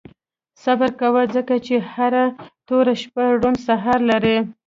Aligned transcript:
•صبر 0.63 0.89
کوه، 1.01 1.21
ځکه 1.35 1.55
چې 1.65 1.75
هره 1.91 2.25
توره 2.67 2.95
شپه 3.01 3.23
روڼ 3.41 3.55
سهار 3.67 3.99
لري. 4.11 4.37